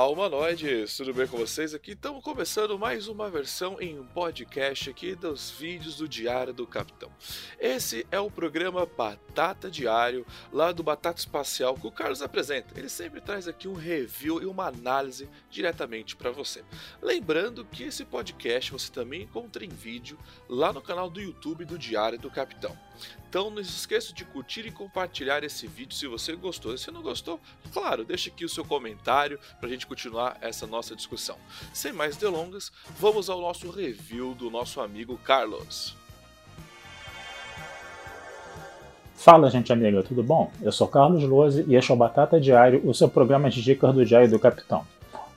Olá, 0.00 0.08
humanoides! 0.08 0.96
Tudo 0.96 1.12
bem 1.12 1.26
com 1.26 1.36
vocês? 1.36 1.74
Aqui 1.74 1.90
estamos 1.90 2.24
começando 2.24 2.78
mais 2.78 3.06
uma 3.06 3.28
versão 3.28 3.78
em 3.78 4.02
podcast 4.02 4.88
aqui 4.88 5.14
dos 5.14 5.50
vídeos 5.50 5.98
do 5.98 6.08
Diário 6.08 6.54
do 6.54 6.66
Capitão. 6.66 7.12
Esse 7.60 8.06
é 8.10 8.18
o 8.18 8.30
programa 8.30 8.86
Batata 8.86 9.70
Diário, 9.70 10.24
lá 10.50 10.72
do 10.72 10.82
Batata 10.82 11.20
Espacial, 11.20 11.74
que 11.74 11.86
o 11.86 11.92
Carlos 11.92 12.22
apresenta. 12.22 12.72
Ele 12.80 12.88
sempre 12.88 13.20
traz 13.20 13.46
aqui 13.46 13.68
um 13.68 13.74
review 13.74 14.40
e 14.40 14.46
uma 14.46 14.68
análise 14.68 15.28
diretamente 15.50 16.16
para 16.16 16.30
você. 16.30 16.64
Lembrando 17.02 17.62
que 17.62 17.82
esse 17.82 18.06
podcast 18.06 18.72
você 18.72 18.90
também 18.90 19.24
encontra 19.24 19.66
em 19.66 19.68
vídeo 19.68 20.18
lá 20.48 20.72
no 20.72 20.80
canal 20.80 21.10
do 21.10 21.20
YouTube 21.20 21.66
do 21.66 21.76
Diário 21.76 22.18
do 22.18 22.30
Capitão. 22.30 22.74
Então 23.28 23.50
não 23.50 23.62
se 23.62 23.70
esqueça 23.70 24.12
de 24.12 24.24
curtir 24.24 24.66
e 24.66 24.70
compartilhar 24.70 25.44
esse 25.44 25.66
vídeo 25.66 25.94
se 25.94 26.06
você 26.06 26.34
gostou. 26.34 26.76
Se 26.76 26.90
não 26.90 27.02
gostou, 27.02 27.40
claro, 27.72 28.04
deixe 28.04 28.28
aqui 28.28 28.44
o 28.44 28.48
seu 28.48 28.64
comentário 28.64 29.38
para 29.58 29.68
a 29.68 29.72
gente 29.72 29.86
continuar 29.86 30.36
essa 30.40 30.66
nossa 30.66 30.96
discussão. 30.96 31.36
Sem 31.72 31.92
mais 31.92 32.16
delongas, 32.16 32.72
vamos 32.98 33.30
ao 33.30 33.40
nosso 33.40 33.70
review 33.70 34.34
do 34.34 34.50
nosso 34.50 34.80
amigo 34.80 35.16
Carlos. 35.18 35.94
Fala, 39.14 39.50
gente 39.50 39.70
amiga, 39.70 40.02
tudo 40.02 40.22
bom? 40.22 40.50
Eu 40.62 40.72
sou 40.72 40.88
Carlos 40.88 41.22
Lose 41.22 41.64
e 41.68 41.76
este 41.76 41.90
é 41.90 41.94
o 41.94 41.96
Batata 41.96 42.40
Diário, 42.40 42.80
o 42.88 42.94
seu 42.94 43.06
programa 43.06 43.50
de 43.50 43.60
dicas 43.62 43.94
do 43.94 44.04
Diário 44.04 44.30
do 44.30 44.38
Capitão. 44.38 44.86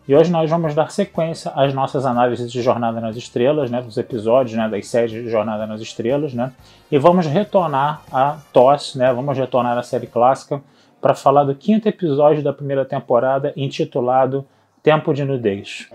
E 0.06 0.14
hoje 0.14 0.30
nós 0.30 0.50
vamos 0.50 0.76
dar 0.76 0.92
sequência 0.92 1.50
às 1.56 1.74
nossas 1.74 2.06
análises 2.06 2.52
de 2.52 2.62
Jornada 2.62 3.00
nas 3.00 3.16
Estrelas, 3.16 3.72
né, 3.72 3.82
dos 3.82 3.98
episódios 3.98 4.58
né, 4.58 4.68
das 4.68 4.86
séries 4.88 5.12
de 5.12 5.30
Jornada 5.30 5.66
nas 5.66 5.80
Estrelas, 5.80 6.34
né, 6.34 6.52
e 6.92 6.98
vamos 6.98 7.26
retornar 7.26 8.02
a 8.12 8.38
TOS, 8.52 8.96
né, 8.96 9.14
vamos 9.14 9.38
retornar 9.38 9.78
à 9.78 9.84
série 9.84 10.08
clássica 10.08 10.62
para 11.00 11.14
falar 11.14 11.46
do 11.46 11.56
quinto 11.56 11.88
episódio 11.88 12.44
da 12.44 12.52
primeira 12.52 12.84
temporada 12.84 13.54
intitulado 13.56 14.46
Tempo 14.82 15.14
de 15.14 15.24
Nudez. 15.24 15.88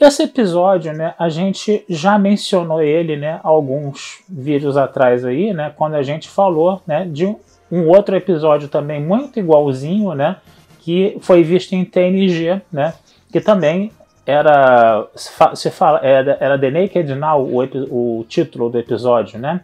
Esse 0.00 0.22
episódio, 0.22 0.94
né, 0.94 1.14
a 1.18 1.28
gente 1.28 1.84
já 1.86 2.18
mencionou 2.18 2.80
ele, 2.80 3.18
né, 3.18 3.38
alguns 3.42 4.22
vídeos 4.26 4.78
atrás 4.78 5.26
aí, 5.26 5.52
né, 5.52 5.74
quando 5.76 5.94
a 5.94 6.02
gente 6.02 6.26
falou, 6.26 6.80
né, 6.86 7.04
de 7.04 7.26
um 7.70 7.86
outro 7.86 8.16
episódio 8.16 8.66
também 8.66 8.98
muito 8.98 9.38
igualzinho, 9.38 10.14
né, 10.14 10.38
que 10.78 11.18
foi 11.20 11.42
visto 11.42 11.74
em 11.74 11.84
TNG, 11.84 12.62
né, 12.72 12.94
que 13.30 13.42
também 13.42 13.92
era 14.24 15.06
se 15.54 15.70
fala 15.70 15.98
era, 16.02 16.36
era 16.40 16.58
The 16.58 16.70
Naked 16.70 17.14
Now 17.14 17.44
o, 17.44 18.20
o 18.20 18.24
título 18.24 18.70
do 18.70 18.78
episódio, 18.78 19.38
né? 19.38 19.60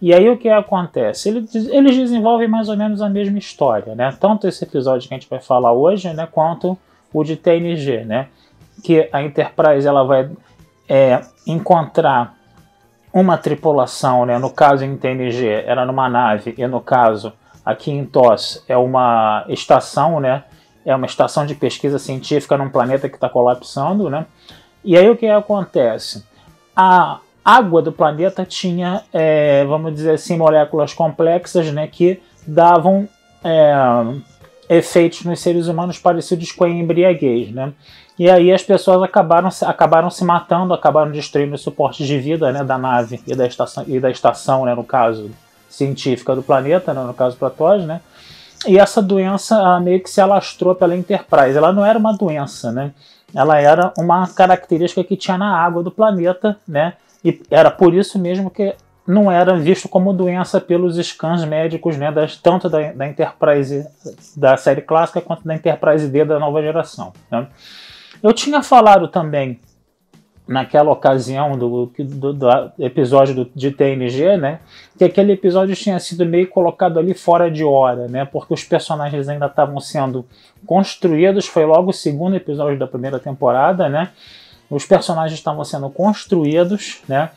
E 0.00 0.12
aí 0.12 0.28
o 0.28 0.36
que 0.36 0.48
acontece? 0.48 1.28
Eles, 1.28 1.54
eles 1.54 1.96
desenvolvem 1.96 2.48
mais 2.48 2.68
ou 2.68 2.76
menos 2.76 3.00
a 3.00 3.08
mesma 3.08 3.38
história, 3.38 3.94
né? 3.94 4.14
Tanto 4.20 4.46
esse 4.46 4.64
episódio 4.64 5.08
que 5.08 5.14
a 5.14 5.16
gente 5.16 5.30
vai 5.30 5.40
falar 5.40 5.72
hoje, 5.72 6.12
né, 6.12 6.28
quanto 6.30 6.76
o 7.12 7.24
de 7.24 7.36
TNG, 7.36 8.04
né? 8.04 8.28
Que 8.82 9.08
a 9.12 9.22
Enterprise 9.22 9.86
ela 9.86 10.04
vai 10.04 10.30
é, 10.88 11.20
encontrar 11.46 12.34
uma 13.12 13.36
tripulação, 13.36 14.24
né? 14.24 14.38
no 14.38 14.50
caso 14.50 14.84
em 14.84 14.96
TNG 14.96 15.64
era 15.66 15.84
numa 15.84 16.08
nave 16.08 16.54
e 16.56 16.66
no 16.66 16.80
caso 16.80 17.32
aqui 17.64 17.90
em 17.90 18.04
TOS 18.04 18.64
é 18.66 18.76
uma 18.76 19.44
estação, 19.48 20.18
né? 20.18 20.44
é 20.84 20.94
uma 20.94 21.06
estação 21.06 21.46
de 21.46 21.54
pesquisa 21.54 21.98
científica 21.98 22.56
num 22.56 22.68
planeta 22.68 23.08
que 23.08 23.14
está 23.14 23.28
colapsando, 23.28 24.10
né? 24.10 24.26
E 24.84 24.96
aí 24.96 25.08
o 25.08 25.16
que 25.16 25.26
acontece? 25.26 26.24
A 26.74 27.20
água 27.44 27.82
do 27.82 27.92
planeta 27.92 28.44
tinha, 28.44 29.02
é, 29.12 29.64
vamos 29.64 29.94
dizer 29.94 30.12
assim, 30.14 30.36
moléculas 30.36 30.92
complexas, 30.92 31.72
né, 31.72 31.86
que 31.86 32.20
davam 32.46 33.08
é, 33.44 33.72
efeitos 34.68 35.24
nos 35.24 35.40
seres 35.40 35.66
humanos 35.66 35.98
parecidos 35.98 36.52
com 36.52 36.64
a 36.64 36.68
embriaguez, 36.68 37.50
né? 37.50 37.72
E 38.18 38.30
aí 38.30 38.52
as 38.52 38.62
pessoas 38.62 39.02
acabaram, 39.02 39.48
acabaram 39.62 40.10
se 40.10 40.24
matando, 40.24 40.74
acabaram 40.74 41.10
destruindo 41.10 41.54
os 41.54 41.62
suportes 41.62 42.06
de 42.06 42.18
vida 42.18 42.52
né, 42.52 42.62
da 42.62 42.76
nave 42.76 43.20
e 43.26 43.34
da 43.34 43.46
estação, 43.46 43.84
e 43.88 43.98
da 43.98 44.10
estação 44.10 44.64
né, 44.64 44.74
no 44.74 44.84
caso 44.84 45.30
científica 45.68 46.34
do 46.34 46.42
planeta, 46.42 46.92
né, 46.92 47.02
no 47.02 47.14
caso 47.14 47.36
Platóis, 47.36 47.84
né? 47.84 48.00
E 48.66 48.78
essa 48.78 49.02
doença 49.02 49.80
meio 49.80 50.00
que 50.00 50.10
se 50.10 50.20
alastrou 50.20 50.74
pela 50.74 50.94
Enterprise. 50.94 51.56
Ela 51.56 51.72
não 51.72 51.84
era 51.84 51.98
uma 51.98 52.12
doença, 52.12 52.70
né? 52.70 52.92
Ela 53.34 53.58
era 53.58 53.92
uma 53.98 54.28
característica 54.28 55.02
que 55.02 55.16
tinha 55.16 55.36
na 55.36 55.56
água 55.56 55.82
do 55.82 55.90
planeta, 55.90 56.56
né? 56.68 56.94
E 57.24 57.40
era 57.50 57.70
por 57.70 57.94
isso 57.94 58.18
mesmo 58.18 58.50
que 58.50 58.74
não 59.06 59.30
era 59.30 59.56
visto 59.56 59.88
como 59.88 60.12
doença 60.12 60.60
pelos 60.60 60.96
scans 60.96 61.44
médicos, 61.44 61.96
né, 61.96 62.12
das, 62.12 62.36
tanto 62.36 62.68
da, 62.68 62.92
da 62.92 63.06
Enterprise 63.06 63.86
da 64.36 64.56
série 64.56 64.82
clássica 64.82 65.20
quanto 65.20 65.44
da 65.44 65.54
Enterprise 65.54 66.08
D 66.08 66.24
da 66.24 66.38
nova 66.38 66.62
geração. 66.62 67.12
Né? 67.30 67.46
Eu 68.22 68.32
tinha 68.32 68.62
falado 68.62 69.08
também 69.08 69.60
naquela 70.46 70.90
ocasião 70.90 71.56
do, 71.56 71.86
do, 71.98 72.32
do 72.32 72.48
episódio 72.78 73.34
do, 73.34 73.50
de 73.54 73.70
TNG, 73.70 74.36
né, 74.36 74.60
que 74.98 75.04
aquele 75.04 75.32
episódio 75.32 75.74
tinha 75.74 75.98
sido 75.98 76.26
meio 76.26 76.48
colocado 76.48 76.98
ali 76.98 77.14
fora 77.14 77.50
de 77.50 77.64
hora, 77.64 78.08
né, 78.08 78.24
porque 78.24 78.54
os 78.54 78.64
personagens 78.64 79.28
ainda 79.28 79.46
estavam 79.46 79.80
sendo 79.80 80.24
construídos. 80.66 81.46
Foi 81.46 81.64
logo 81.64 81.90
o 81.90 81.94
segundo 81.94 82.36
episódio 82.36 82.78
da 82.78 82.86
primeira 82.86 83.18
temporada, 83.18 83.88
né. 83.88 84.10
Os 84.68 84.86
personagens 84.86 85.38
estavam 85.38 85.64
sendo 85.64 85.88
construídos, 85.90 87.02
né. 87.08 87.30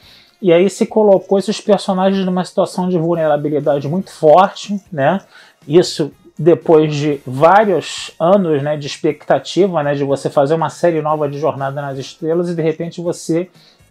E 0.46 0.54
aí 0.54 0.70
se 0.70 0.86
colocou 0.86 1.40
esses 1.40 1.60
personagens 1.60 2.24
numa 2.24 2.46
situação 2.46 2.88
de 2.88 3.00
vulnerabilidade 3.00 3.88
muito 3.88 4.12
forte, 4.12 4.80
né? 4.94 5.20
Isso 5.68 6.12
depois 6.38 6.94
de 6.94 7.20
vários 7.26 8.12
anos 8.20 8.62
né, 8.62 8.78
de 8.78 8.86
expectativa 8.86 9.82
né, 9.82 9.96
de 9.96 10.04
você 10.04 10.30
fazer 10.30 10.54
uma 10.54 10.70
série 10.70 11.02
nova 11.02 11.28
de 11.28 11.40
Jornada 11.40 11.82
nas 11.82 11.98
Estrelas 11.98 12.48
e 12.48 12.54
de 12.54 12.62
repente 12.62 13.02
você 13.02 13.50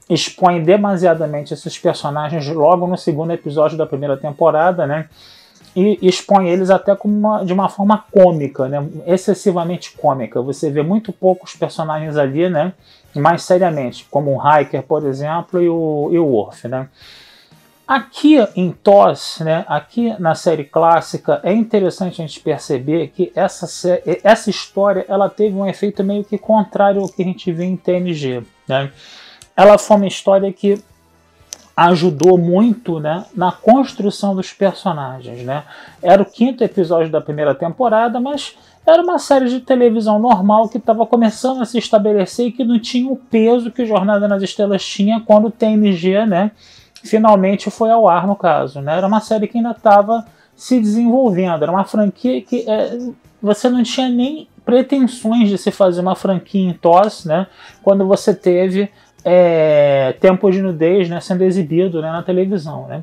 expõe 0.09 0.63
demasiadamente 0.63 1.53
esses 1.53 1.77
personagens 1.77 2.47
logo 2.47 2.87
no 2.87 2.97
segundo 2.97 3.33
episódio 3.33 3.77
da 3.77 3.85
primeira 3.85 4.17
temporada, 4.17 4.87
né? 4.87 5.09
E 5.75 5.99
expõe 6.03 6.49
eles 6.49 6.71
até 6.71 6.95
como 6.95 7.19
uma, 7.19 7.45
de 7.45 7.53
uma 7.53 7.69
forma 7.69 8.05
cômica, 8.13 8.69
né? 8.69 8.87
Excessivamente 9.09 9.91
cômica. 9.97 10.41
Você 10.41 10.71
vê 10.71 10.85
muito 10.85 11.13
poucos 11.13 11.57
personagens 11.57 12.17
ali, 12.17 12.49
né? 12.49 12.75
Mais 13.15 13.43
seriamente, 13.43 14.07
como 14.11 14.37
o 14.37 14.41
Hiker, 14.41 14.83
por 14.83 15.05
exemplo, 15.07 15.63
e 15.63 15.69
o, 15.69 16.09
e 16.13 16.19
o 16.19 16.27
Worf, 16.27 16.69
né? 16.69 16.89
Aqui 17.87 18.39
em 18.57 18.73
TOS, 18.73 19.41
né, 19.41 19.63
aqui 19.69 20.19
na 20.19 20.35
série 20.35 20.65
clássica, 20.65 21.39
é 21.43 21.53
interessante 21.53 22.23
a 22.23 22.27
gente 22.27 22.41
perceber 22.41 23.09
que 23.09 23.31
essa, 23.35 23.67
essa 24.23 24.49
história 24.49 25.05
ela 25.07 25.29
teve 25.29 25.55
um 25.55 25.67
efeito 25.67 26.03
meio 26.03 26.25
que 26.25 26.39
contrário 26.39 27.03
ao 27.03 27.09
que 27.09 27.21
a 27.21 27.25
gente 27.27 27.53
vê 27.53 27.65
em 27.65 27.77
TNG. 27.77 28.43
Né? 28.67 28.91
Ela 29.55 29.77
foi 29.77 29.99
uma 29.99 30.07
história 30.07 30.51
que 30.51 30.83
ajudou 31.77 32.39
muito 32.39 33.01
né, 33.01 33.25
na 33.35 33.51
construção 33.51 34.35
dos 34.35 34.53
personagens. 34.53 35.43
Né? 35.43 35.65
Era 36.03 36.23
o 36.23 36.27
quinto 36.27 36.63
episódio 36.63 37.11
da 37.11 37.21
primeira 37.21 37.55
temporada, 37.55 38.21
mas 38.21 38.57
era 38.87 39.03
uma 39.03 39.19
série 39.19 39.49
de 39.49 39.61
televisão 39.61 40.19
normal 40.19 40.69
que 40.69 40.79
estava 40.79 41.07
começando 41.07 41.63
a 41.63 41.65
se 41.65 41.79
estabelecer 41.79 42.47
e 42.49 42.53
que 42.53 42.65
não 42.65 42.79
tinha 42.79 43.11
o 43.11 43.17
peso 43.17 43.71
que 43.71 43.87
Jornada 43.87 44.29
nas 44.29 44.43
Estrelas 44.43 44.85
tinha 44.85 45.21
quando 45.21 45.47
o 45.47 45.51
TNG 45.51 46.27
né, 46.27 46.51
finalmente 47.03 47.71
foi 47.71 47.91
ao 47.91 48.07
ar 48.07 48.27
no 48.27 48.37
caso. 48.37 48.81
Né? 48.81 48.97
Era 48.97 49.07
uma 49.07 49.21
série 49.21 49.49
que 49.49 49.57
ainda 49.57 49.73
estava 49.73 50.25
se 50.55 50.79
desenvolvendo, 50.79 51.63
era 51.63 51.73
uma 51.73 51.85
franquia 51.85 52.41
que 52.41 52.65
é, 52.69 52.99
você 53.43 53.69
não 53.69 53.83
tinha 53.83 54.09
nem 54.09 54.47
pretensões 54.65 55.49
de 55.49 55.59
se 55.59 55.71
fazer 55.71 56.01
uma 56.01 56.15
franquia 56.15 56.71
em 56.71 56.73
TOS, 56.73 57.25
né? 57.25 57.49
quando 57.83 58.07
você 58.07 58.33
teve 58.33 58.89
é, 59.25 60.15
Tempo 60.21 60.51
de 60.51 60.61
Nudez 60.61 61.09
né, 61.09 61.21
sendo 61.21 61.43
exibido 61.43 62.03
né, 62.03 62.13
na 62.13 62.23
televisão. 62.23 62.87
Né? 62.87 63.03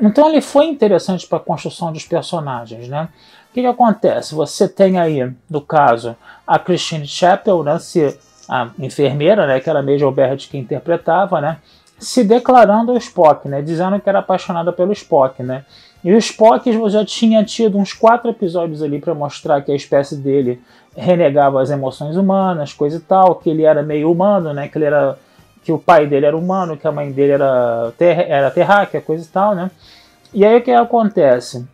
Então 0.00 0.28
ele 0.28 0.40
foi 0.40 0.66
interessante 0.66 1.26
para 1.26 1.38
a 1.38 1.40
construção 1.40 1.92
dos 1.92 2.04
personagens. 2.04 2.88
Né? 2.88 3.08
O 3.50 3.54
que, 3.54 3.62
que, 3.62 3.66
acontece? 3.66 4.34
Você 4.34 4.68
tem 4.68 4.98
aí, 4.98 5.30
no 5.50 5.60
caso, 5.60 6.14
a 6.46 6.58
Christine 6.58 7.06
Chappell, 7.06 7.62
né, 7.62 7.78
se, 7.78 8.16
a 8.48 8.68
enfermeira, 8.78 9.46
né, 9.46 9.60
que 9.60 9.68
era 9.68 9.80
a 9.80 9.82
Major 9.82 10.12
Barrett 10.12 10.48
que 10.48 10.58
interpretava, 10.58 11.40
né, 11.40 11.56
se 11.98 12.22
declarando 12.22 12.92
ao 12.92 12.98
Spock, 12.98 13.48
né, 13.48 13.62
dizendo 13.62 13.98
que 13.98 14.08
era 14.08 14.18
apaixonada 14.18 14.72
pelo 14.72 14.92
Spock, 14.92 15.42
né. 15.42 15.64
E 16.04 16.12
o 16.12 16.18
Spock 16.18 16.70
já 16.90 17.04
tinha 17.04 17.42
tido 17.42 17.78
uns 17.78 17.92
quatro 17.92 18.30
episódios 18.30 18.82
ali 18.82 19.00
para 19.00 19.14
mostrar 19.14 19.62
que 19.62 19.72
a 19.72 19.74
espécie 19.74 20.16
dele 20.16 20.60
renegava 20.94 21.60
as 21.60 21.70
emoções 21.70 22.16
humanas, 22.16 22.72
coisa 22.72 22.98
e 22.98 23.00
tal, 23.00 23.34
que 23.36 23.50
ele 23.50 23.64
era 23.64 23.82
meio 23.82 24.12
humano, 24.12 24.52
né, 24.52 24.68
que 24.68 24.76
ele 24.78 24.84
era 24.84 25.18
que 25.66 25.72
o 25.72 25.80
pai 25.80 26.06
dele 26.06 26.26
era 26.26 26.36
humano, 26.36 26.76
que 26.76 26.86
a 26.86 26.92
mãe 26.92 27.10
dele 27.10 27.32
era, 27.32 27.92
ter, 27.98 28.30
era 28.30 28.52
terráquea, 28.52 29.00
coisa 29.00 29.24
e 29.24 29.26
tal, 29.26 29.52
né? 29.52 29.68
E 30.32 30.46
aí 30.46 30.58
o 30.58 30.62
que 30.62 30.70
acontece? 30.70 31.66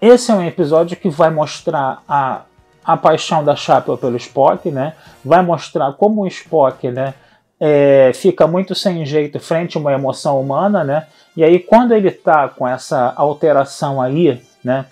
Esse 0.00 0.30
é 0.30 0.34
um 0.34 0.44
episódio 0.44 0.96
que 0.96 1.08
vai 1.08 1.28
mostrar 1.28 2.04
a, 2.08 2.42
a 2.84 2.96
paixão 2.96 3.44
da 3.44 3.56
Chapel 3.56 3.98
pelo 3.98 4.16
Spock, 4.16 4.70
né? 4.70 4.94
Vai 5.24 5.42
mostrar 5.42 5.92
como 5.94 6.22
o 6.22 6.26
Spock, 6.28 6.88
né? 6.88 7.14
É, 7.58 8.12
fica 8.14 8.46
muito 8.46 8.76
sem 8.76 9.04
jeito 9.04 9.40
frente 9.40 9.76
a 9.76 9.80
uma 9.80 9.92
emoção 9.92 10.40
humana, 10.40 10.84
né? 10.84 11.08
E 11.36 11.42
aí 11.42 11.58
quando 11.58 11.94
ele 11.94 12.12
tá 12.12 12.48
com 12.48 12.68
essa 12.68 13.12
alteração 13.16 14.00
aí, 14.00 14.40
né? 14.62 14.86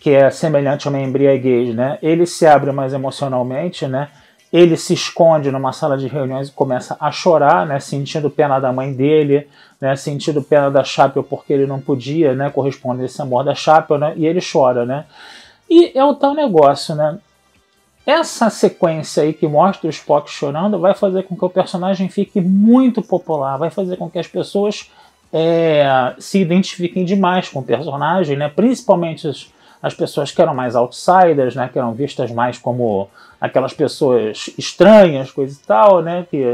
Que 0.00 0.10
é 0.10 0.30
semelhante 0.30 0.86
a 0.86 0.90
uma 0.90 1.00
embriaguez, 1.00 1.74
né? 1.74 1.98
Ele 2.00 2.26
se 2.26 2.46
abre 2.46 2.70
mais 2.70 2.92
emocionalmente, 2.92 3.88
né? 3.88 4.08
Ele 4.54 4.76
se 4.76 4.94
esconde 4.94 5.50
numa 5.50 5.72
sala 5.72 5.98
de 5.98 6.06
reuniões 6.06 6.48
e 6.48 6.52
começa 6.52 6.96
a 7.00 7.10
chorar, 7.10 7.66
né? 7.66 7.80
Sentindo 7.80 8.30
pena 8.30 8.60
da 8.60 8.72
mãe 8.72 8.92
dele, 8.92 9.48
né? 9.80 9.96
Sentindo 9.96 10.40
pena 10.40 10.70
da 10.70 10.84
Chapel 10.84 11.24
porque 11.24 11.52
ele 11.52 11.66
não 11.66 11.80
podia, 11.80 12.34
né? 12.34 12.48
Corresponder 12.50 13.02
a 13.02 13.06
esse 13.06 13.20
amor 13.20 13.42
da 13.42 13.52
Chapel, 13.52 13.98
né? 13.98 14.12
E 14.16 14.24
ele 14.24 14.38
chora, 14.40 14.86
né? 14.86 15.06
E 15.68 15.90
é 15.98 16.04
o 16.04 16.14
tal 16.14 16.34
negócio, 16.34 16.94
né? 16.94 17.18
Essa 18.06 18.48
sequência 18.48 19.24
aí 19.24 19.32
que 19.32 19.48
mostra 19.48 19.88
o 19.88 19.90
Spock 19.90 20.30
chorando 20.30 20.78
vai 20.78 20.94
fazer 20.94 21.24
com 21.24 21.34
que 21.34 21.44
o 21.44 21.50
personagem 21.50 22.08
fique 22.08 22.40
muito 22.40 23.02
popular, 23.02 23.56
vai 23.56 23.70
fazer 23.70 23.96
com 23.96 24.08
que 24.08 24.20
as 24.20 24.28
pessoas 24.28 24.88
é, 25.32 26.14
se 26.16 26.38
identifiquem 26.38 27.04
demais 27.04 27.48
com 27.48 27.58
o 27.58 27.64
personagem, 27.64 28.36
né? 28.36 28.48
principalmente 28.48 29.26
as, 29.26 29.52
as, 29.84 29.94
pessoas 29.94 30.30
que 30.30 30.40
eram 30.40 30.54
mais 30.54 30.74
outsiders, 30.74 31.54
né? 31.54 31.68
que 31.72 31.78
eram 31.78 31.92
vistas 31.92 32.30
mais 32.30 32.58
como 32.58 33.08
aquelas 33.40 33.72
pessoas 33.72 34.50
estranhas, 34.56 35.30
coisa 35.30 35.54
e 35.54 35.66
tal, 35.66 36.02
né? 36.02 36.26
que 36.30 36.44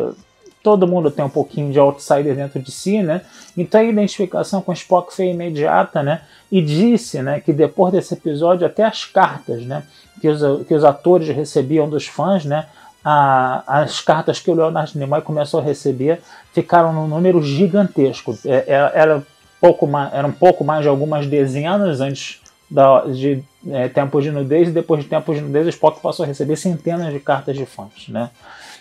todo 0.62 0.86
mundo 0.86 1.10
tem 1.10 1.24
um 1.24 1.30
pouquinho 1.30 1.72
de 1.72 1.78
outsider 1.78 2.34
dentro 2.34 2.60
de 2.60 2.70
si, 2.70 3.02
né? 3.02 3.22
Então 3.56 3.80
a 3.80 3.84
identificação 3.84 4.60
com 4.60 4.72
Spock 4.72 5.14
foi 5.14 5.28
imediata, 5.28 6.02
né? 6.02 6.20
E 6.52 6.60
disse, 6.60 7.22
né, 7.22 7.40
que 7.40 7.52
depois 7.52 7.92
desse 7.92 8.12
episódio 8.12 8.66
até 8.66 8.84
as 8.84 9.04
cartas, 9.04 9.64
né, 9.64 9.84
que 10.20 10.28
os, 10.28 10.66
que 10.66 10.74
os 10.74 10.84
atores 10.84 11.28
recebiam 11.28 11.88
dos 11.88 12.06
fãs, 12.06 12.44
né, 12.44 12.66
a, 13.04 13.62
as 13.66 14.00
cartas 14.00 14.40
que 14.40 14.50
o 14.50 14.54
Leonardo 14.54 14.98
Nimoy 14.98 15.22
começou 15.22 15.60
a 15.60 15.62
receber 15.62 16.20
ficaram 16.52 16.92
num 16.92 17.06
número 17.06 17.42
gigantesco. 17.42 18.36
É, 18.44 18.64
é 18.66 18.90
era, 18.94 19.22
pouco 19.60 19.86
mais, 19.86 20.12
era 20.12 20.26
um 20.26 20.32
pouco 20.32 20.64
mais 20.64 20.82
de 20.82 20.88
algumas 20.88 21.26
dezenas 21.26 22.00
antes 22.00 22.39
da, 22.70 23.04
de 23.06 23.42
é, 23.68 23.88
Tempo 23.88 24.20
de 24.20 24.30
Nudez, 24.30 24.68
e 24.68 24.72
depois 24.72 25.02
de 25.02 25.08
Tempo 25.08 25.34
de 25.34 25.40
Nudez, 25.40 25.66
o 25.66 25.70
Spock 25.70 26.00
passou 26.00 26.24
a 26.24 26.26
receber 26.26 26.56
centenas 26.56 27.12
de 27.12 27.18
cartas 27.18 27.56
de 27.56 27.66
fãs. 27.66 28.08
Né? 28.08 28.30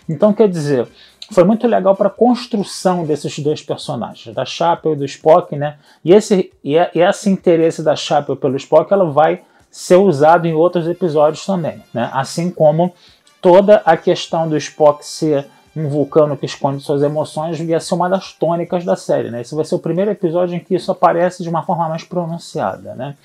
Então, 0.07 0.31
quer 0.33 0.47
dizer, 0.47 0.87
foi 1.31 1.43
muito 1.43 1.67
legal 1.67 1.95
para 1.95 2.07
a 2.07 2.11
construção 2.11 3.05
desses 3.05 3.37
dois 3.39 3.61
personagens, 3.61 4.33
da 4.33 4.45
Chapel 4.45 4.93
e 4.93 4.95
do 4.95 5.05
Spock, 5.05 5.55
né? 5.55 5.77
E 6.03 6.11
esse, 6.11 6.51
e 6.63 6.75
esse 6.75 7.29
interesse 7.29 7.83
da 7.83 7.95
Chapel 7.95 8.35
pelo 8.35 8.55
Spock, 8.57 8.91
ela 8.91 9.05
vai 9.05 9.41
ser 9.69 9.97
usado 9.97 10.47
em 10.47 10.53
outros 10.53 10.87
episódios 10.87 11.45
também, 11.45 11.83
né? 11.93 12.09
Assim 12.13 12.49
como 12.49 12.93
toda 13.39 13.81
a 13.85 13.95
questão 13.95 14.49
do 14.49 14.57
Spock 14.57 15.05
ser 15.05 15.45
um 15.75 15.87
vulcano 15.87 16.35
que 16.35 16.47
esconde 16.47 16.83
suas 16.83 17.03
emoções 17.03 17.59
ia 17.59 17.79
ser 17.79 17.93
uma 17.93 18.09
das 18.09 18.33
tônicas 18.33 18.83
da 18.83 18.95
série, 18.95 19.29
né? 19.29 19.41
Esse 19.41 19.53
vai 19.53 19.63
ser 19.63 19.75
o 19.75 19.79
primeiro 19.79 20.09
episódio 20.09 20.55
em 20.55 20.59
que 20.59 20.73
isso 20.73 20.91
aparece 20.91 21.43
de 21.43 21.49
uma 21.49 21.63
forma 21.63 21.87
mais 21.87 22.03
pronunciada, 22.03 22.95
né? 22.95 23.15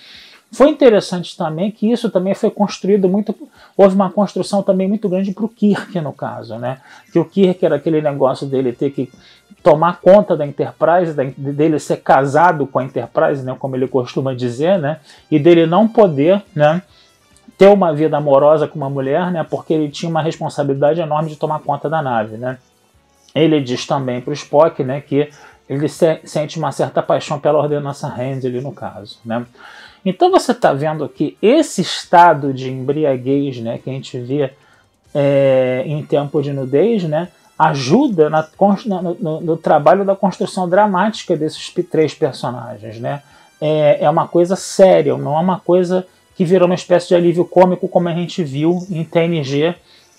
Foi 0.55 0.71
interessante 0.71 1.37
também 1.37 1.71
que 1.71 1.91
isso 1.91 2.09
também 2.09 2.33
foi 2.33 2.49
construído 2.49 3.09
muito. 3.09 3.35
Houve 3.77 3.97
uma 3.97 4.11
construção 4.11 4.63
também 4.63 4.87
muito 4.87 5.09
grande 5.09 5.33
para 5.33 5.45
o 5.45 5.49
Kirk, 5.49 6.01
no 6.01 6.13
caso, 6.13 6.57
né? 6.59 6.79
Que 7.13 7.19
o 7.19 7.25
Kirk 7.25 7.65
era 7.67 7.77
aquele 7.77 8.01
negócio 8.01 8.47
dele 8.47 8.73
ter 8.73 8.91
que 8.91 9.11
tomar 9.65 10.01
conta 10.01 10.37
da 10.37 10.47
Enterprise, 10.47 11.13
dele 11.37 11.79
ser 11.81 11.97
casado 11.97 12.67
com 12.67 12.79
a 12.79 12.85
Enterprise, 12.85 13.45
né? 13.45 13.57
Como 13.59 13.75
ele 13.75 13.89
costuma 13.89 14.33
dizer, 14.33 14.79
né? 14.79 15.01
E 15.29 15.41
dele 15.41 15.67
não 15.67 15.89
poder, 15.89 16.41
né? 16.55 16.83
Ter 17.59 17.69
uma 17.69 17.93
vida 17.93 18.17
amorosa 18.17 18.69
com 18.69 18.77
uma 18.77 18.91
mulher, 18.91 19.33
né? 19.33 19.43
Porque 19.43 19.75
ele 19.75 19.89
tinha 19.89 20.09
uma 20.09 20.23
responsabilidade 20.23 21.01
enorme 21.01 21.31
de 21.31 21.37
tomar 21.37 21.61
conta 21.61 21.91
da 21.91 22.01
nave, 22.01 22.37
né? 22.37 22.59
Ele 23.35 23.61
diz 23.61 23.87
também 23.87 24.21
para 24.21 24.31
o 24.31 24.35
Spock, 24.35 24.85
né? 24.85 25.01
Que 25.01 25.31
ele 25.69 25.89
se, 25.89 26.21
sente 26.25 26.59
uma 26.59 26.71
certa 26.71 27.03
paixão 27.03 27.41
pela 27.41 27.59
ordenança 27.59 28.07
Handley, 28.07 28.61
no 28.61 28.71
caso, 28.71 29.19
né? 29.25 29.45
Então 30.05 30.31
você 30.31 30.53
está 30.53 30.73
vendo 30.73 31.09
que 31.09 31.37
esse 31.41 31.81
estado 31.81 32.53
de 32.53 32.71
embriaguez 32.71 33.59
né, 33.61 33.79
que 33.79 33.89
a 33.89 33.93
gente 33.93 34.19
vê 34.19 34.53
é, 35.15 35.83
em 35.87 36.05
tempo 36.05 36.43
de 36.43 36.53
nudez 36.53 37.05
né, 37.05 37.29
ajuda 37.59 38.29
na, 38.29 38.47
no, 38.85 39.15
no, 39.15 39.41
no, 39.41 39.57
trabalho 39.57 40.05
da 40.05 40.15
construção 40.15 40.69
dramática 40.69 41.37
desses 41.37 41.73
três 41.91 42.13
personagens. 42.13 42.99
Né? 42.99 43.23
É, 43.61 44.05
é 44.05 44.11
uma 44.11 44.29
coisa 44.29 44.57
séria, 44.57 45.17
não 45.17 45.37
é 45.37 45.41
uma 45.41 45.61
coisa 45.61 46.07
que 46.37 46.45
virou 46.45 46.67
uma 46.67 46.75
espécie 46.75 47.09
de 47.09 47.15
alívio 47.15 47.45
cômico 47.45 47.89
como 47.89 48.09
a 48.09 48.13
gente 48.13 48.43
viu 48.43 48.85
em 48.91 49.05
TNG, 49.05 49.75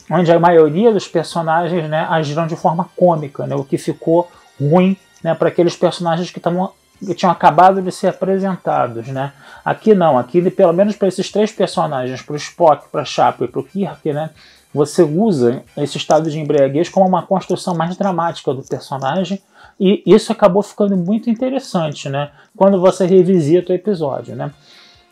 onde 0.10 0.32
a 0.32 0.40
maioria 0.40 0.92
dos 0.94 1.08
personagens 1.08 1.90
né, 1.90 2.08
agiram 2.10 2.48
de 2.48 2.56
forma 2.56 2.90
cômica, 2.96 3.46
né, 3.46 3.56
o 3.56 3.64
que 3.64 3.78
ficou 3.78 4.30
ruim 4.60 4.96
né, 5.22 5.36
para 5.36 5.50
aqueles 5.50 5.76
personagens 5.76 6.32
que 6.32 6.40
estavam 6.40 6.72
tinham 7.16 7.32
acabado 7.32 7.82
de 7.82 7.92
ser 7.92 8.08
apresentados, 8.08 9.08
né? 9.08 9.34
Aqui 9.64 9.94
não, 9.94 10.18
aqui 10.18 10.50
pelo 10.50 10.74
menos 10.74 10.96
para 10.96 11.08
esses 11.08 11.32
três 11.32 11.52
personagens, 11.52 12.22
para 12.22 12.34
o 12.34 12.38
Spock, 12.38 12.88
para 12.90 13.04
Chapo 13.04 13.44
e 13.44 13.48
para 13.48 13.60
o 13.60 13.64
Kirk, 13.64 14.14
né? 14.14 14.30
Você 14.74 15.04
usa 15.04 15.64
esse 15.78 15.98
estado 15.98 16.30
de 16.30 16.40
embriaguez 16.40 16.90
como 16.90 17.08
uma 17.08 17.24
construção 17.24 17.76
mais 17.76 17.96
dramática 17.96 18.54
do 18.54 18.62
personagem 18.64 19.42
e 19.80 20.04
isso 20.06 20.32
acabou 20.32 20.62
ficando 20.62 20.96
muito 20.98 21.30
interessante, 21.30 22.10
né? 22.10 22.32
Quando 22.56 22.80
você 22.80 23.06
revisita 23.06 23.72
o 23.72 23.76
episódio, 23.76 24.36
né? 24.36 24.52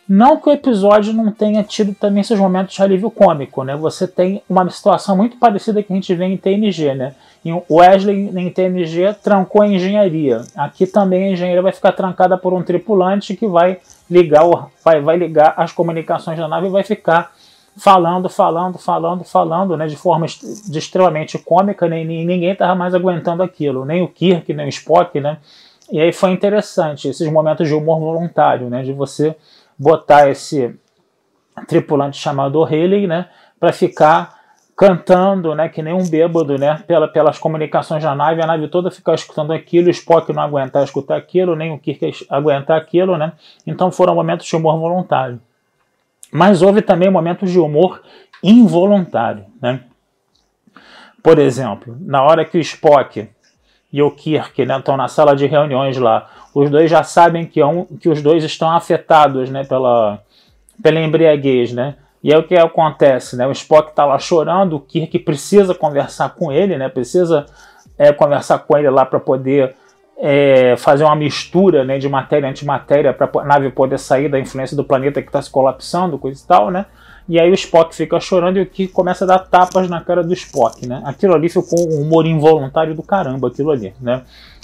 Não 0.08 0.36
que 0.36 0.50
o 0.50 0.52
episódio 0.52 1.14
não 1.14 1.32
tenha 1.32 1.64
tido 1.64 1.96
também 1.96 2.22
esses 2.22 2.38
momentos 2.38 2.76
de 2.76 2.82
alívio 2.82 3.10
cômico, 3.10 3.64
né? 3.64 3.76
Você 3.78 4.06
tem 4.06 4.44
uma 4.50 4.70
situação 4.70 5.16
muito 5.16 5.38
parecida 5.38 5.82
que 5.82 5.94
a 5.94 5.96
gente 5.96 6.14
vê 6.14 6.26
em 6.26 6.36
TNG, 6.36 6.94
né? 6.94 7.16
O 7.70 7.78
Wesley 7.78 8.30
em 8.36 8.50
TNG 8.50 9.16
trancou 9.22 9.62
a 9.62 9.68
engenharia. 9.68 10.42
Aqui 10.56 10.86
também 10.86 11.26
a 11.26 11.32
engenharia 11.32 11.62
vai 11.62 11.72
ficar 11.72 11.94
trancada 11.94 12.38
por 12.38 12.54
um 12.54 12.62
tripulante 12.62 13.36
que 13.36 13.48
vai 13.48 13.80
ligar, 14.10 14.44
vai, 14.84 15.02
vai 15.02 15.18
ligar 15.18 15.54
as 15.56 15.72
comunicações 15.72 16.38
da 16.38 16.48
nave 16.48 16.68
e 16.68 16.72
vai 16.72 16.84
ficar 16.84 17.32
falando, 17.78 18.30
falando, 18.30 18.78
falando, 18.78 19.24
falando, 19.24 19.78
né? 19.78 19.88
De 19.88 19.96
forma 19.96 20.26
de 20.28 20.78
extremamente 20.78 21.40
cômica, 21.40 21.88
né? 21.88 22.02
E 22.02 22.06
ninguém 22.06 22.52
estava 22.52 22.76
mais 22.76 22.94
aguentando 22.94 23.42
aquilo, 23.42 23.86
nem 23.86 24.02
o 24.02 24.08
Kirk, 24.10 24.54
nem 24.54 24.66
o 24.66 24.70
Spock, 24.70 25.18
né? 25.20 25.38
E 25.92 26.00
aí 26.00 26.12
foi 26.12 26.32
interessante 26.32 27.08
esses 27.08 27.30
momentos 27.32 27.68
de 27.68 27.74
humor 27.74 28.00
voluntário, 28.00 28.70
né? 28.70 28.84
De 28.84 28.94
você 28.94 29.36
botar 29.78 30.30
esse 30.30 30.78
tripulante 31.68 32.18
chamado 32.18 32.60
O'Reilly, 32.60 33.08
né, 33.08 33.30
para 33.60 33.72
ficar 33.72 34.42
cantando, 34.76 35.54
né, 35.54 35.70
que 35.70 35.82
nem 35.82 35.94
um 35.94 36.08
bêbado, 36.08 36.58
né, 36.58 36.84
pela, 36.88 37.08
pelas 37.08 37.38
comunicações 37.38 38.04
da 38.04 38.16
nave, 38.16 38.42
a 38.42 38.48
nave 38.48 38.68
toda 38.68 38.90
ficar 38.90 39.14
escutando 39.14 39.54
aquilo, 39.54 39.88
o 39.88 39.92
Spock 39.92 40.34
não 40.34 40.42
aguentar 40.42 40.84
escutar 40.84 41.16
aquilo, 41.16 41.56
nem 41.56 41.72
o 41.72 41.80
Kirk 41.80 42.26
aguentar 42.30 42.78
aquilo, 42.78 43.18
né, 43.18 43.34
então 43.68 43.92
foram 43.92 44.16
momentos 44.16 44.48
de 44.48 44.56
humor 44.56 44.80
voluntário. 44.80 45.40
Mas 46.32 46.64
houve 46.64 46.82
também 46.82 47.12
momentos 47.12 47.52
de 47.52 47.60
humor 47.60 48.02
involuntário, 48.42 49.46
né. 49.62 49.82
Por 51.22 51.40
exemplo, 51.40 51.96
na 52.02 52.22
hora 52.22 52.44
que 52.44 52.58
o 52.58 52.62
Spock 52.62 53.30
e 53.92 54.02
o 54.02 54.12
Kirk 54.12 54.66
né, 54.66 54.78
estão 54.78 54.98
na 54.98 55.08
sala 55.08 55.36
de 55.36 55.46
reuniões 55.46 55.98
lá, 55.98 56.30
os 56.54 56.70
dois 56.70 56.90
já 56.90 57.04
sabem 57.04 57.46
que, 57.46 57.60
é 57.60 57.66
um, 57.66 57.86
que 57.86 58.10
os 58.10 58.22
dois 58.22 58.44
estão 58.44 58.70
afetados 58.72 59.50
né, 59.50 59.64
pela, 59.64 60.20
pela 60.82 61.00
embriaguez, 61.00 61.74
né? 61.74 61.96
E 62.24 62.32
é 62.32 62.38
o 62.38 62.44
que 62.44 62.56
acontece, 62.56 63.36
né? 63.36 63.46
O 63.46 63.52
Spock 63.52 63.90
está 63.90 64.06
lá 64.06 64.18
chorando, 64.18 64.78
o 64.78 64.80
Kirk 64.80 65.20
precisa 65.20 65.76
conversar 65.76 66.30
com 66.36 66.52
ele, 66.52 66.78
né? 66.78 66.88
Precisa 66.88 67.46
é, 67.98 68.14
conversar 68.14 68.60
com 68.60 68.78
ele 68.78 68.90
lá 68.90 69.06
para 69.06 69.20
poder 69.20 69.76
é, 70.18 70.76
fazer 70.78 71.04
uma 71.04 71.16
mistura 71.16 71.84
né, 71.84 71.98
de 71.98 72.08
matéria 72.08 72.48
e 72.48 72.50
antimatéria 72.50 73.14
para 73.14 73.30
a 73.42 73.44
nave 73.44 73.70
poder 73.72 74.00
sair 74.00 74.30
da 74.30 74.40
influência 74.40 74.78
do 74.78 74.84
planeta 74.84 75.22
que 75.22 75.28
está 75.28 75.42
se 75.42 75.50
colapsando, 75.50 76.18
coisa 76.18 76.42
e 76.42 76.48
tal, 76.48 76.72
né? 76.72 76.86
E 77.28 77.40
aí 77.40 77.50
o 77.50 77.54
Spock 77.54 77.96
fica 77.96 78.20
chorando 78.20 78.58
e 78.58 78.62
o 78.62 78.66
Kirk 78.66 78.94
começa 78.94 79.24
a 79.24 79.28
dar 79.28 79.40
tapas 79.40 79.90
na 79.90 80.02
cara 80.02 80.24
do 80.24 80.34
Spock, 80.34 80.88
né? 80.88 81.02
Aquilo 81.06 81.34
ali 81.34 81.50
ficou 81.50 81.90
um 81.90 82.02
humor 82.02 82.26
involuntário 82.26 82.94
do 82.94 83.04
caramba, 83.04 83.48
aquilo 83.48 83.72
ali, 83.72 83.94
né? 84.00 84.22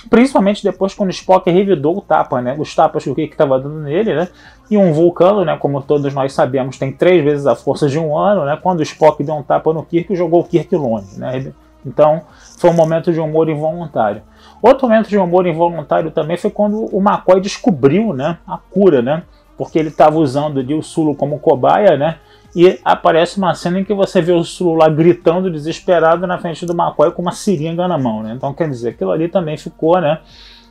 Principalmente 0.07 0.63
depois 0.63 0.93
quando 0.93 1.09
o 1.09 1.11
Spock 1.11 1.49
revidou 1.49 1.97
o 1.97 2.01
tapa, 2.01 2.41
né? 2.41 2.55
Os 2.57 2.73
tapas 2.73 3.03
que 3.03 3.09
o 3.09 3.15
Kirk 3.15 3.33
estava 3.33 3.59
dando 3.59 3.79
nele, 3.79 4.13
né? 4.13 4.27
E 4.69 4.77
um 4.77 4.93
vulcano, 4.93 5.43
né? 5.43 5.57
Como 5.57 5.81
todos 5.81 6.13
nós 6.13 6.31
sabemos, 6.31 6.77
tem 6.77 6.91
três 6.91 7.23
vezes 7.23 7.45
a 7.45 7.55
força 7.55 7.87
de 7.87 7.99
um 7.99 8.17
ano, 8.17 8.45
né? 8.45 8.57
Quando 8.61 8.79
o 8.79 8.83
Spock 8.83 9.23
deu 9.23 9.35
um 9.35 9.43
tapa 9.43 9.73
no 9.73 9.83
Kirk, 9.83 10.15
jogou 10.15 10.41
o 10.41 10.43
Kirk 10.43 10.73
longe, 10.75 11.19
né? 11.19 11.51
Então 11.85 12.21
foi 12.57 12.69
um 12.69 12.73
momento 12.73 13.11
de 13.11 13.19
humor 13.19 13.49
involuntário. 13.49 14.21
Outro 14.61 14.87
momento 14.87 15.09
de 15.09 15.17
humor 15.17 15.47
involuntário 15.47 16.11
também 16.11 16.37
foi 16.37 16.49
quando 16.49 16.93
o 16.95 16.99
McCoy 16.99 17.41
descobriu, 17.41 18.13
né? 18.13 18.37
A 18.47 18.57
cura, 18.57 19.01
né? 19.01 19.23
Porque 19.57 19.77
ele 19.77 19.89
estava 19.89 20.17
usando 20.17 20.59
ali 20.59 20.73
o 20.73 20.81
Sulo 20.81 21.15
como 21.15 21.39
cobaia, 21.39 21.97
né? 21.97 22.17
E 22.55 22.79
aparece 22.83 23.37
uma 23.37 23.53
cena 23.53 23.79
em 23.79 23.83
que 23.83 23.93
você 23.93 24.21
vê 24.21 24.31
o 24.31 24.43
Sulu 24.43 24.75
lá 24.75 24.89
gritando 24.89 25.51
desesperado 25.51 26.25
na 26.25 26.37
frente 26.37 26.65
do 26.65 26.73
McCoy 26.73 27.11
com 27.11 27.21
uma 27.21 27.31
seringa 27.31 27.87
na 27.87 27.97
mão, 27.97 28.23
né? 28.23 28.33
Então, 28.35 28.53
quer 28.53 28.69
dizer, 28.69 28.89
aquilo 28.89 29.11
ali 29.11 29.27
também 29.27 29.57
ficou, 29.57 29.99
né? 30.01 30.19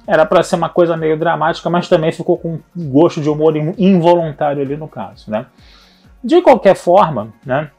Era 0.06 0.24
para 0.24 0.42
ser 0.42 0.56
uma 0.56 0.68
coisa 0.68 0.96
meio 0.96 1.18
dramática, 1.18 1.68
mas 1.68 1.88
também 1.88 2.10
ficou 2.10 2.38
com 2.38 2.58
um 2.76 2.88
gosto 2.90 3.20
de 3.20 3.28
humor 3.28 3.54
involuntário 3.78 4.62
ali 4.62 4.76
no 4.76 4.88
caso, 4.88 5.30
né? 5.30 5.46
De 6.24 6.40
qualquer 6.42 6.74
forma, 6.74 7.28
né? 7.44 7.70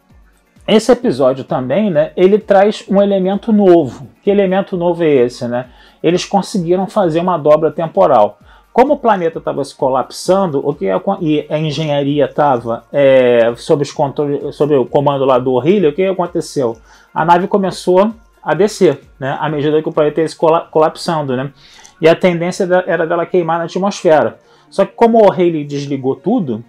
Esse 0.68 0.91
episódio 0.91 1.44
também, 1.44 1.89
né? 1.89 2.12
Ele 2.15 2.38
traz 2.38 2.86
um 2.88 3.01
elemento 3.01 3.51
novo. 3.51 4.08
Que 4.24 4.29
elemento 4.29 4.77
novo 4.77 5.03
é 5.03 5.08
esse, 5.08 5.48
né? 5.48 5.65
Eles 6.01 6.24
conseguiram 6.24 6.86
fazer 6.88 7.20
uma 7.20 7.38
dobra 7.38 7.72
temporal. 7.72 8.38
Como 8.71 8.93
o 8.93 8.97
planeta 8.97 9.39
estava 9.39 9.63
se 9.63 9.75
colapsando, 9.75 10.65
o 10.65 10.73
que 10.73 10.89
a, 10.89 11.01
e 11.19 11.45
a 11.49 11.57
engenharia 11.57 12.25
estava 12.25 12.83
é, 12.93 13.51
sob, 13.57 13.83
sob, 13.85 14.75
o 14.75 14.85
comando 14.85 15.25
lá 15.25 15.39
do 15.39 15.53
O'Reilly, 15.53 15.88
o 15.88 15.93
que 15.93 16.05
aconteceu? 16.05 16.77
A 17.13 17.25
nave 17.25 17.47
começou 17.47 18.11
a 18.41 18.53
descer, 18.53 19.01
né, 19.19 19.38
à 19.39 19.49
medida 19.49 19.81
que 19.81 19.89
o 19.89 19.91
planeta 19.91 20.21
ia 20.21 20.27
se 20.27 20.38
colapsando, 20.71 21.35
né? 21.35 21.51
E 21.99 22.07
a 22.07 22.15
tendência 22.15 22.67
era 22.88 23.05
dela 23.05 23.25
queimar 23.25 23.57
na 23.57 23.65
atmosfera. 23.65 24.39
Só 24.69 24.85
que 24.85 24.93
como 24.93 25.17
o 25.17 25.25
O'Reilly 25.25 25.65
desligou 25.65 26.15
tudo, 26.15 26.63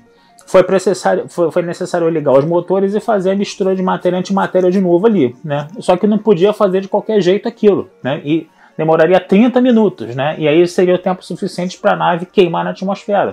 foi 0.47 0.67
necessário, 0.69 1.29
foi, 1.29 1.51
foi, 1.53 1.63
necessário 1.63 2.09
ligar 2.09 2.33
os 2.33 2.45
motores 2.45 2.95
e 2.95 3.01
fazer 3.01 3.31
a 3.31 3.37
mistura 3.37 3.77
de 3.77 3.83
matéria 3.83 4.17
e 4.17 4.19
antimatéria 4.19 4.69
de 4.69 4.81
novo 4.81 5.07
ali, 5.07 5.37
né? 5.45 5.69
Só 5.79 5.97
que 5.97 6.09
não 6.09 6.19
podia 6.19 6.53
fazer 6.53 6.81
de 6.81 6.89
qualquer 6.89 7.21
jeito 7.21 7.47
aquilo, 7.47 7.89
né? 8.03 8.21
E 8.25 8.49
demoraria 8.81 9.21
30 9.21 9.61
minutos, 9.61 10.17
né? 10.17 10.35
E 10.39 10.49
aí 10.49 10.67
seria 10.67 10.95
o 10.95 10.99
tempo 10.99 11.23
suficiente 11.23 11.79
para 11.79 11.93
a 11.93 11.97
nave 11.97 12.25
queimar 12.25 12.65
na 12.65 12.71
atmosfera. 12.71 13.31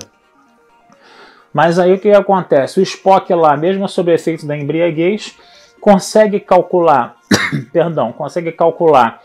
Mas 1.53 1.79
aí 1.79 1.93
o 1.93 1.99
que 1.99 2.11
acontece? 2.11 2.81
O 2.81 2.83
Spock 2.83 3.33
lá, 3.33 3.55
mesmo 3.55 3.87
sob 3.87 4.13
efeito 4.13 4.45
da 4.45 4.57
embriaguez, 4.57 5.37
consegue 5.79 6.41
calcular, 6.41 7.15
perdão, 7.71 8.11
consegue 8.11 8.51
calcular 8.51 9.21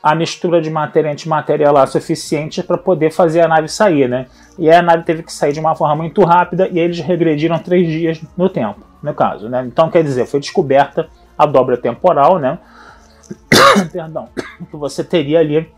a 0.00 0.14
mistura 0.14 0.62
de 0.62 0.70
matéria 0.70 1.08
e 1.08 1.12
antimatéria 1.12 1.70
lá 1.72 1.84
suficiente 1.84 2.62
para 2.62 2.78
poder 2.78 3.10
fazer 3.10 3.40
a 3.40 3.48
nave 3.48 3.66
sair, 3.66 4.08
né? 4.08 4.26
E 4.56 4.70
aí 4.70 4.76
a 4.76 4.82
nave 4.82 5.02
teve 5.02 5.24
que 5.24 5.32
sair 5.32 5.52
de 5.52 5.58
uma 5.58 5.74
forma 5.74 5.96
muito 5.96 6.22
rápida 6.22 6.68
e 6.70 6.78
eles 6.78 7.00
regrediram 7.00 7.58
três 7.58 7.88
dias 7.88 8.22
no 8.36 8.48
tempo, 8.48 8.80
no 9.02 9.12
caso, 9.12 9.48
né? 9.48 9.64
Então 9.66 9.90
quer 9.90 10.04
dizer, 10.04 10.26
foi 10.26 10.38
descoberta 10.38 11.08
a 11.36 11.44
dobra 11.44 11.76
temporal, 11.76 12.38
né? 12.38 12.58
perdão, 13.92 14.28
que 14.70 14.76
você 14.76 15.04
teria 15.04 15.40
ali 15.40 15.70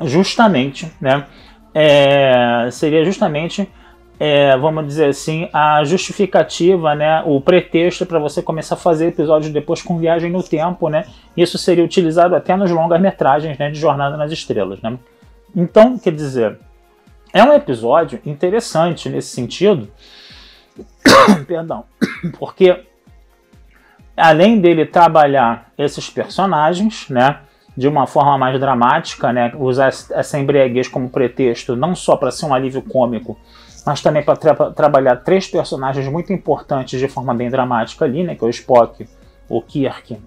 justamente, 0.00 0.90
né, 1.00 1.26
é, 1.74 2.68
seria 2.70 3.04
justamente, 3.04 3.70
é, 4.18 4.56
vamos 4.56 4.86
dizer 4.86 5.08
assim, 5.08 5.48
a 5.52 5.82
justificativa, 5.84 6.94
né, 6.94 7.22
o 7.26 7.40
pretexto 7.40 8.06
para 8.06 8.18
você 8.18 8.42
começar 8.42 8.74
a 8.74 8.78
fazer 8.78 9.08
episódios 9.08 9.52
depois 9.52 9.82
com 9.82 9.98
viagem 9.98 10.30
no 10.30 10.42
tempo, 10.42 10.88
né, 10.88 11.04
isso 11.36 11.58
seria 11.58 11.84
utilizado 11.84 12.34
até 12.34 12.56
nos 12.56 12.70
longas 12.70 13.00
metragens, 13.00 13.58
né, 13.58 13.70
de 13.70 13.78
Jornada 13.78 14.16
nas 14.16 14.32
Estrelas, 14.32 14.80
né. 14.80 14.98
Então, 15.54 15.98
quer 15.98 16.12
dizer, 16.12 16.58
é 17.32 17.42
um 17.42 17.52
episódio 17.52 18.20
interessante 18.24 19.08
nesse 19.08 19.28
sentido, 19.28 19.88
perdão, 21.46 21.84
porque 22.38 22.84
além 24.16 24.60
dele 24.60 24.84
trabalhar 24.86 25.70
esses 25.76 26.08
personagens, 26.10 27.08
né, 27.08 27.40
de 27.76 27.88
uma 27.88 28.06
forma 28.06 28.36
mais 28.36 28.60
dramática, 28.60 29.32
né, 29.32 29.52
usar 29.56 29.88
essa 29.88 30.38
embriaguez 30.38 30.88
como 30.88 31.08
pretexto, 31.08 31.74
não 31.74 31.94
só 31.94 32.16
para 32.16 32.30
ser 32.30 32.46
um 32.46 32.54
alívio 32.54 32.82
cômico, 32.82 33.38
mas 33.86 34.00
também 34.02 34.22
para 34.22 34.36
tra 34.36 34.54
trabalhar 34.70 35.16
três 35.16 35.48
personagens 35.48 36.06
muito 36.06 36.32
importantes 36.32 37.00
de 37.00 37.08
forma 37.08 37.34
bem 37.34 37.50
dramática 37.50 38.04
ali, 38.04 38.22
né, 38.22 38.34
que 38.34 38.44
é 38.44 38.46
o 38.46 38.50
Spock, 38.50 39.08
o 39.48 39.62
Kirk 39.62 40.20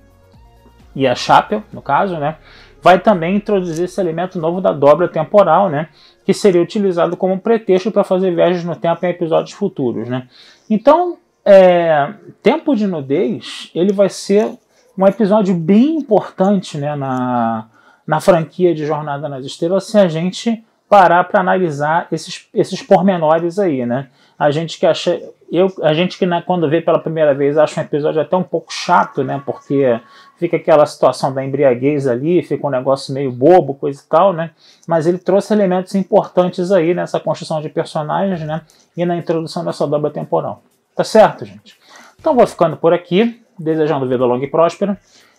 e 0.95 1.07
a 1.07 1.13
Chapel, 1.13 1.63
no 1.71 1.81
caso, 1.81 2.17
né, 2.17 2.37
vai 2.81 2.99
também 2.99 3.35
introduzir 3.35 3.85
esse 3.85 3.99
elemento 4.01 4.39
novo 4.39 4.59
da 4.59 4.71
dobra 4.71 5.07
temporal, 5.07 5.69
né, 5.69 5.89
que 6.25 6.33
seria 6.33 6.61
utilizado 6.61 7.15
como 7.15 7.39
pretexto 7.39 7.91
para 7.91 8.03
fazer 8.03 8.33
viagens 8.33 8.63
no 8.63 8.75
tempo 8.75 9.05
em 9.05 9.09
episódios 9.09 9.51
futuros, 9.51 10.09
né. 10.09 10.27
Então, 10.67 11.17
é, 11.45 12.13
Tempo 12.41 12.75
de 12.75 12.87
Nudez 12.87 13.69
ele 13.75 13.93
vai 13.93 14.09
ser 14.09 14.57
um 14.97 15.05
episódio 15.05 15.53
bem 15.53 15.97
importante 15.97 16.77
né, 16.77 16.95
na, 16.95 17.67
na 18.07 18.19
franquia 18.19 18.73
de 18.73 18.85
Jornada 18.85 19.29
nas 19.29 19.45
Estrelas 19.45 19.85
se 19.85 19.97
a 19.97 20.07
gente 20.07 20.63
parar 20.89 21.23
para 21.25 21.39
analisar 21.39 22.07
esses, 22.11 22.47
esses 22.53 22.81
pormenores 22.81 23.59
aí, 23.59 23.85
né? 23.85 24.07
A 24.37 24.51
gente 24.51 24.79
que 24.79 24.85
acha, 24.85 25.19
eu, 25.51 25.71
a 25.81 25.93
gente 25.93 26.17
que 26.17 26.25
né, 26.25 26.43
quando 26.45 26.69
vê 26.69 26.79
pela 26.79 26.99
primeira 26.99 27.33
vez 27.33 27.57
acha 27.57 27.81
um 27.81 27.83
episódio 27.83 28.21
até 28.21 28.35
um 28.37 28.43
pouco 28.43 28.71
chato, 28.71 29.23
né? 29.23 29.41
Porque 29.45 29.99
fica 30.37 30.57
aquela 30.57 30.85
situação 30.85 31.33
da 31.33 31.43
embriaguez 31.43 32.07
ali, 32.07 32.43
fica 32.43 32.67
um 32.67 32.69
negócio 32.69 33.13
meio 33.13 33.31
bobo, 33.31 33.73
coisa 33.73 33.99
e 33.99 34.07
tal, 34.07 34.31
né? 34.31 34.51
Mas 34.87 35.07
ele 35.07 35.17
trouxe 35.17 35.53
elementos 35.53 35.95
importantes 35.95 36.71
aí 36.71 36.93
nessa 36.93 37.19
construção 37.19 37.61
de 37.61 37.69
personagens, 37.69 38.41
né? 38.41 38.61
E 38.95 39.05
na 39.05 39.17
introdução 39.17 39.65
dessa 39.65 39.87
dobra 39.87 40.11
temporal. 40.11 40.61
Tá 40.95 41.03
certo, 41.03 41.45
gente? 41.45 41.77
Então 42.19 42.33
vou 42.33 42.47
ficando 42.47 42.77
por 42.77 42.93
aqui, 42.93 43.43
desejando 43.59 44.07
vida 44.07 44.25
longa 44.25 44.45
e 44.45 44.49
próspera. 44.49 44.97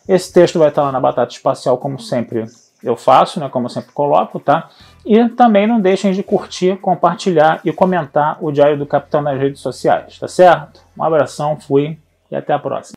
Esse 0.08 0.32
texto 0.32 0.58
vai 0.58 0.68
estar 0.68 0.82
lá 0.82 0.92
na 0.92 1.00
Batata 1.00 1.32
Espacial, 1.32 1.78
como 1.78 1.98
sempre 1.98 2.44
eu 2.82 2.96
faço, 2.96 3.40
né? 3.40 3.48
Como 3.48 3.66
eu 3.66 3.70
sempre 3.70 3.92
coloco, 3.92 4.38
tá? 4.38 4.68
E 5.04 5.28
também 5.30 5.66
não 5.66 5.80
deixem 5.80 6.12
de 6.12 6.22
curtir, 6.22 6.76
compartilhar 6.76 7.60
e 7.64 7.72
comentar 7.72 8.38
o 8.40 8.52
Diário 8.52 8.78
do 8.78 8.86
Capitão 8.86 9.22
nas 9.22 9.38
redes 9.38 9.60
sociais, 9.60 10.18
tá 10.18 10.28
certo? 10.28 10.80
Um 10.96 11.02
abração, 11.02 11.58
fui 11.58 11.98
e 12.30 12.36
até 12.36 12.52
a 12.52 12.58
próxima. 12.58 12.96